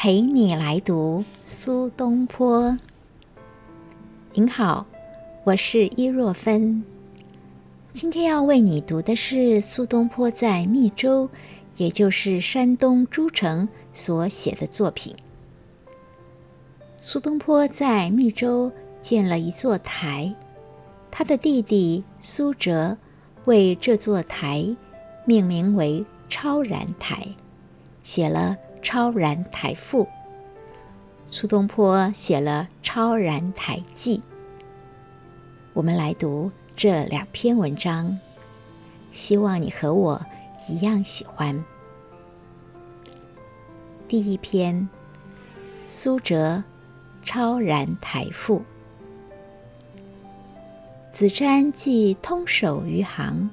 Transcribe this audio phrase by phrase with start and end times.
[0.00, 2.78] 陪你来读苏东坡。
[4.32, 4.86] 您好，
[5.42, 6.84] 我是伊若芬。
[7.90, 11.28] 今天要为你读的是苏东坡在密州，
[11.78, 15.16] 也就是山东诸城所写的作品。
[17.02, 18.70] 苏东坡在密州
[19.00, 20.32] 建了一座台，
[21.10, 22.96] 他的弟弟苏辙
[23.46, 24.76] 为这座台
[25.24, 27.26] 命名为超然台，
[28.04, 30.04] 写了《超然台赋》。
[31.30, 34.18] 苏东坡写了《超然台记》。
[35.74, 38.18] 我们来读这两篇文章，
[39.12, 40.24] 希望你和我
[40.68, 41.64] 一样喜欢。
[44.08, 44.88] 第一篇，
[45.86, 46.56] 苏辙
[47.24, 48.60] 《超然台赋》。
[51.12, 53.50] 子瞻既通守余杭，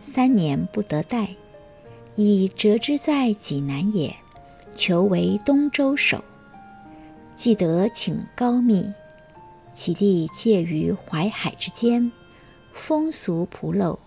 [0.00, 1.34] 三年不得代，
[2.14, 4.14] 以折之在济南也，
[4.76, 6.22] 求为东州守。
[7.34, 8.92] 既得请高密。
[9.72, 12.10] 其地介于淮海之间，
[12.72, 13.98] 风俗朴陋，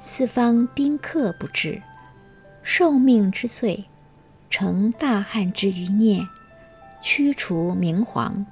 [0.00, 1.82] 四方宾客不至。
[2.62, 3.84] 受命之岁，
[4.48, 6.26] 成大旱之余孽，
[7.02, 8.46] 驱除明皇，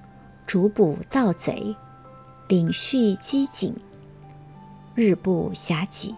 [0.45, 1.75] 逐捕盗贼，
[2.49, 3.73] 领恤饥馑，
[4.95, 6.15] 日不暇给。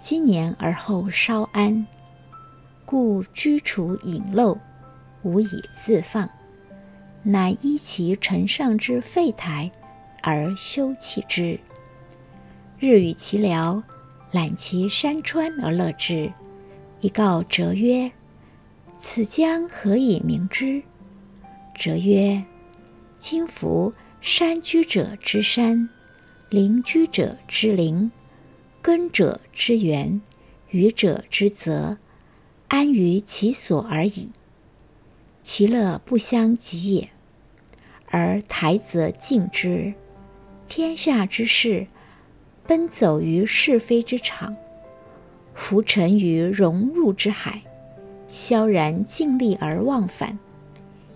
[0.00, 1.86] 今年而后稍安，
[2.90, 4.58] 故居处隐陋，
[5.22, 6.28] 无以自放。
[7.22, 9.70] 乃依其城上之废台
[10.22, 11.60] 而修葺之，
[12.80, 13.80] 日与其僚，
[14.32, 16.32] 览其山川而乐之。
[16.98, 18.10] 以告哲曰
[18.98, 20.82] ：“此江何以名之？”
[21.76, 22.42] 哲曰
[23.18, 25.88] ：“今夫山居者之山，
[26.48, 28.10] 陵居者之陵，
[28.82, 30.20] 耕者之园，
[30.70, 31.96] 渔者之泽，
[32.70, 34.30] 安于其所而已。”
[35.42, 37.08] 其乐不相及也，
[38.06, 39.94] 而台则敬之。
[40.68, 41.86] 天下之事，
[42.66, 44.54] 奔走于是非之场，
[45.54, 47.62] 浮沉于荣辱之海，
[48.28, 50.38] 萧然尽力而忘返，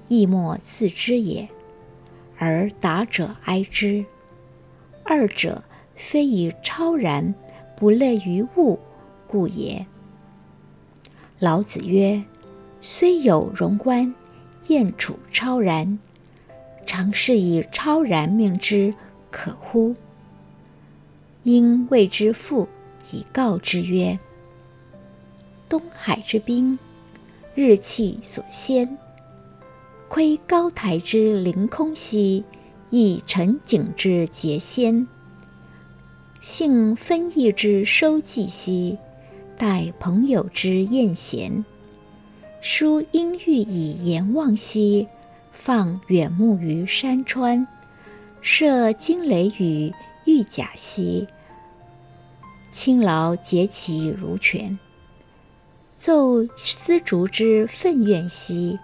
[0.08, 1.48] 亦莫自知也。
[2.38, 4.04] 而达者哀之。
[5.04, 5.62] 二者
[5.94, 7.34] 非以超然
[7.76, 8.80] 不类于物
[9.28, 9.86] 故也。
[11.38, 12.22] 老子曰。
[12.86, 14.14] 虽有荣观，
[14.68, 15.98] 燕处超然，
[16.84, 18.92] 常是以超然命之，
[19.30, 19.94] 可乎？
[21.44, 22.68] 因谓之父
[23.10, 24.18] 以告之曰
[25.66, 26.78] ：“东海之滨，
[27.54, 28.98] 日气所先，
[30.08, 32.44] 窥高台之凌空兮，
[32.90, 35.06] 亦沉景之节先。
[36.42, 38.98] 幸分邑之收寄兮，
[39.56, 41.64] 待朋友之宴闲。”
[42.60, 45.06] 书应欲以言望兮，
[45.52, 47.66] 放远目于山川；
[48.40, 49.92] 射惊雷雨
[50.24, 51.28] 玉甲兮，
[52.70, 54.78] 轻劳结其如泉。
[55.94, 58.78] 奏丝竹之愤怨兮，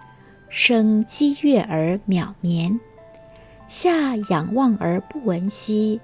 [0.47, 2.79] 声激越而渺绵；
[3.67, 5.99] 下仰望而不闻兮，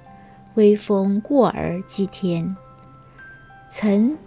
[0.56, 2.57] 微风过而击天。
[3.69, 4.17] 曾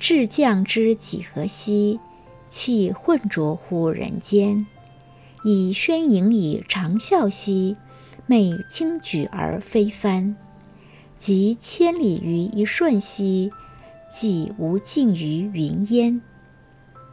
[0.00, 2.00] 至降之几何兮？
[2.48, 4.66] 气混浊乎人间，
[5.44, 7.76] 以宣盈以长啸兮，
[8.26, 10.34] 媚轻举而飞帆。
[11.18, 13.52] 及千里于一瞬兮，
[14.08, 16.22] 既无尽于云烟。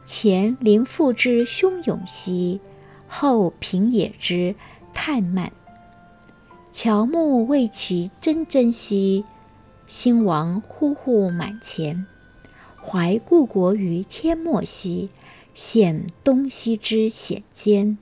[0.02, 2.60] 前灵父之汹涌兮，
[3.06, 4.56] 后平野之
[4.94, 5.52] 叹漫。
[6.72, 9.26] 乔木为其铮铮兮，
[9.86, 12.06] 兴亡忽忽满前。
[12.90, 15.10] 怀故国于天末兮。
[15.54, 17.98] 羡东西之险艰，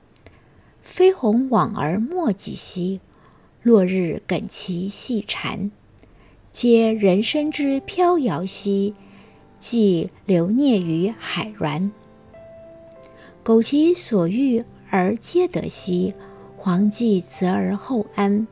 [0.80, 3.00] 飞鸿往而莫及兮；
[3.62, 5.72] 落日耿其细蝉，
[6.52, 8.94] 皆人生之飘摇兮，
[9.58, 11.90] 即流孽于海然。
[13.42, 16.14] 苟其所欲而皆得兮，
[16.58, 18.46] 皇既择而后安。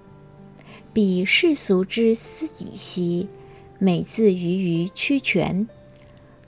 [0.93, 3.29] 彼世俗之思己兮，
[3.79, 5.69] 每自于于屈泉，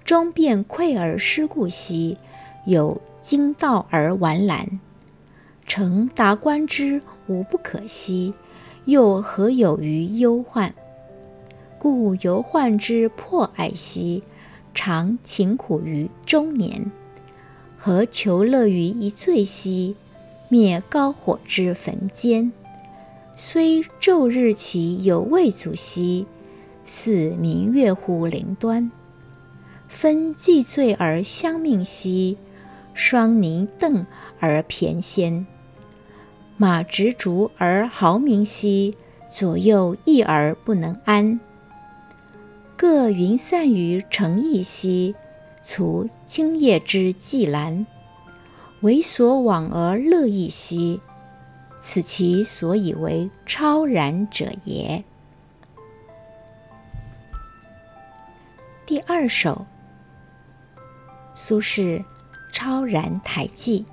[0.07, 2.17] 终便愧而失故兮。
[2.65, 4.81] 有经道而玩览，
[5.67, 8.33] 诚达观之无不可惜，
[8.87, 10.75] 又何有于忧患？
[11.79, 14.23] 故忧患之迫爱兮，
[14.75, 16.91] 常勤苦于中年。
[17.77, 19.97] 何求乐于一醉兮，
[20.49, 22.53] 灭高火之焚间。
[23.37, 26.27] 虽昼日其有未足兮，
[26.83, 28.91] 似明月乎林端。
[29.89, 32.39] 分既醉而相命兮。
[32.95, 34.07] 双泥邓
[34.41, 35.47] 而偏先。
[36.57, 38.97] 马执竹而豪名兮，
[39.29, 41.39] 左右翼而不能安。
[42.75, 45.15] 各云散于城邑兮，
[45.63, 47.87] 除青叶之寂然。
[48.81, 51.01] 为所往而乐亦兮，
[51.79, 55.05] 此其所以为超然者也。
[58.87, 59.67] 第二首，
[61.39, 61.99] 苏轼
[62.51, 63.85] 《超然台记》：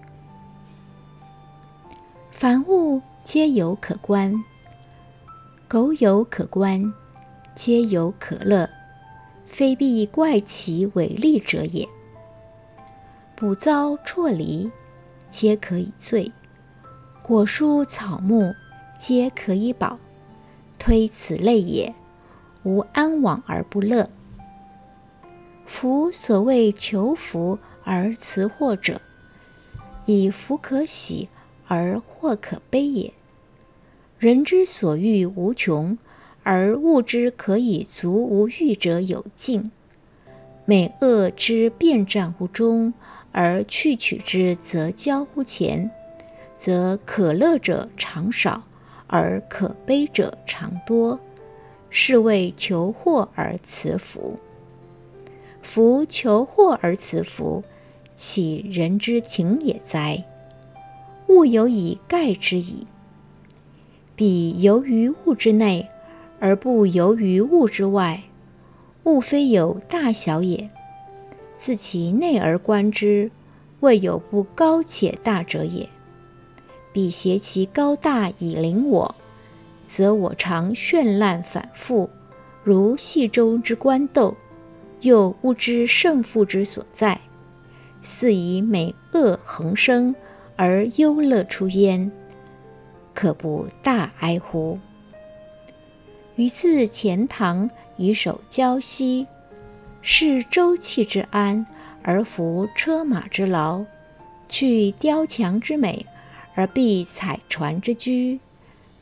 [2.32, 4.42] 凡物皆有可观，
[5.68, 6.94] 苟有可观，
[7.54, 8.70] 皆有可乐，
[9.46, 11.86] 非必怪其伟丽者也。
[13.36, 14.72] 捕遭辍离，
[15.30, 16.32] 皆可以醉；
[17.22, 18.56] 果树草木，
[18.98, 20.00] 皆可以饱。
[20.80, 21.94] 推此类也，
[22.64, 24.10] 无安往而不乐。
[25.66, 29.02] 夫所谓求福而辞祸者，
[30.06, 31.30] 以福可喜
[31.68, 33.14] 而祸可悲也。
[34.20, 35.98] 人之所欲无穷，
[36.44, 39.72] 而物之可以足无欲者有尽。
[40.66, 42.94] 美恶之辩战乎中。
[43.36, 45.90] 而去取之，则交乎前，
[46.56, 48.62] 则可乐者常少，
[49.08, 51.20] 而可悲者常多。
[51.90, 54.36] 是谓求祸而辞福。
[55.64, 57.64] 夫求祸而辞福，
[58.16, 60.26] 岂人之情也哉？
[61.30, 62.86] 物有以盖之矣。
[64.16, 65.90] 彼游于物之内，
[66.40, 68.24] 而不游于物之外。
[69.06, 70.70] 物非有大小也。
[71.56, 73.32] 自其内而观之，
[73.80, 75.90] 未有不高且大者也。
[76.92, 79.16] 彼挟其高大以凌我，
[79.86, 82.10] 则我常绚烂反复，
[82.64, 84.36] 如戏中之官斗，
[85.04, 87.22] 又不知胜负之所在，
[88.02, 90.14] 似以美恶横生
[90.56, 92.12] 而忧乐出焉，
[93.14, 94.80] 可不大哀乎？
[96.36, 99.28] 于自钱塘以守交溪。
[100.06, 101.66] 是周气之安，
[102.02, 103.86] 而服车马之劳；
[104.50, 106.06] 去雕墙之美，
[106.56, 108.38] 而避彩船之居；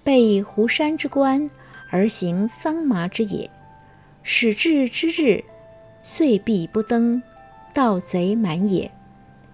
[0.03, 1.49] 备湖山之观，
[1.89, 3.49] 而行桑麻之野。
[4.21, 5.43] 始至之日，
[6.03, 7.21] 岁必不登，
[7.73, 8.91] 盗贼满也。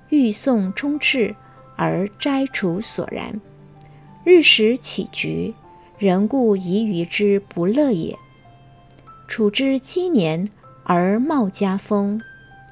[0.10, 1.36] 欲送充斥，
[1.76, 3.40] 而摘除所然。
[4.24, 5.54] 日食起局，
[5.98, 8.18] 人故疑于之不乐也。
[9.28, 10.50] 处之七年。
[10.90, 12.22] 而貌家风，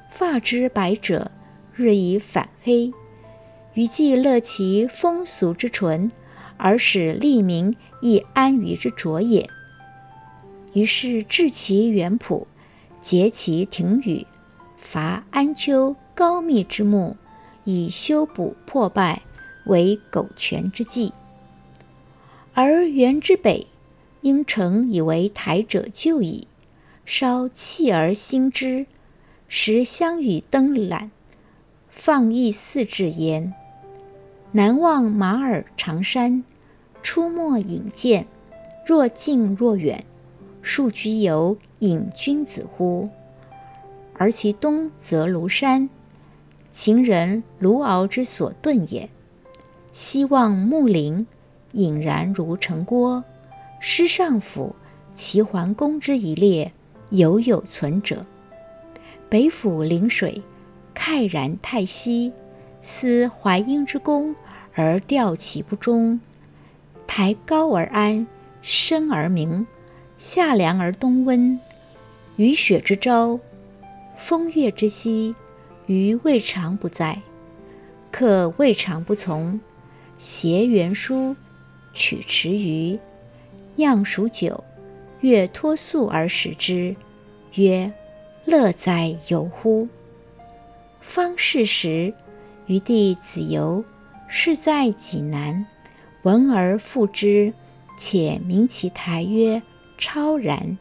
[0.08, 1.30] 发之白者
[1.74, 2.90] 日以反黑，
[3.74, 6.10] 余既乐其风俗之纯，
[6.56, 9.46] 而使利民亦安于之卓也。
[10.72, 12.46] 于是治其原圃，
[13.00, 14.26] 结其庭宇，
[14.76, 17.16] 伐安丘高密之木，
[17.64, 19.22] 以修补破败，
[19.66, 21.12] 为苟全之计。
[22.54, 23.66] 而原之北，
[24.22, 26.48] 应城以为台者旧矣。
[27.04, 28.86] 稍弃而兴之，
[29.46, 31.12] 时相与登览，
[31.88, 33.54] 放逸四至焉。
[34.52, 36.42] 南望马耳长山，
[37.02, 38.26] 出没引见，
[38.84, 40.04] 若近若远，
[40.62, 43.10] 数居游隐君子乎？
[44.14, 45.88] 而其东则庐山，
[46.70, 49.08] 秦人卢敖之所遁也。
[49.92, 51.26] 西望木林，
[51.72, 53.24] 隐然如城郭。
[53.80, 54.74] 师上府
[55.14, 56.72] 齐桓公之一列。
[57.10, 58.20] 犹有存者。
[59.28, 60.42] 北府临水，
[60.92, 62.32] 慨然太息，
[62.82, 64.34] 思淮阴之功
[64.74, 66.20] 而吊其不忠。
[67.06, 68.26] 台高而安，
[68.60, 69.64] 深而明，
[70.18, 71.58] 夏凉而冬温。
[72.36, 73.38] 雨雪之朝，
[74.16, 75.34] 风月之夕，
[75.86, 77.20] 余未尝不在。
[78.10, 79.60] 客未尝不从。
[80.18, 81.36] 携园书，
[81.92, 82.98] 取池鱼，
[83.76, 84.64] 酿熟酒。
[85.20, 86.94] 月脱粟而食之，
[87.54, 87.92] 曰
[88.44, 89.88] ：“乐哉游乎！”
[91.00, 92.12] 方是时，
[92.66, 93.82] 余弟子游，
[94.28, 95.66] 是在济南，
[96.22, 97.52] 闻而复之，
[97.98, 99.62] 且名其台曰
[99.98, 100.78] “超然”，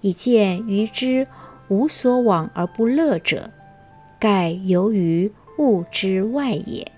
[0.00, 1.26] 以见余之
[1.68, 3.50] 无所往而不乐者，
[4.18, 6.90] 盖由于物之外也。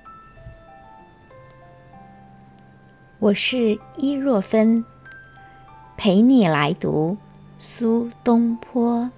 [3.19, 4.85] 我是伊若芬。
[5.97, 7.19] 陪你来读
[7.59, 9.11] 苏东坡。